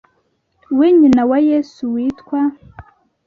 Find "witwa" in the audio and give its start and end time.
1.93-2.41